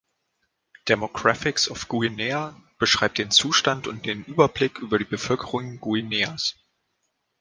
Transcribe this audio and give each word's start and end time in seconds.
Demographics 0.87 1.69
of 1.69 1.87
Guinea 1.87 2.55
beschreibt 2.79 3.19
den 3.19 3.29
Zustand 3.29 3.85
und 3.85 4.03
den 4.07 4.23
Überblick 4.23 4.79
über 4.79 4.97
die 4.97 5.05
Bevölkerung 5.05 5.79
Guineas. 5.79 6.55